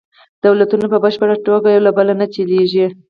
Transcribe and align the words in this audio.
دولتونه 0.45 0.85
په 0.91 0.97
بشپړه 1.03 1.35
توګه 1.47 1.67
یو 1.71 1.85
له 1.87 1.91
بل 1.97 2.07
نه 2.19 2.25
جلیږي 2.33 2.87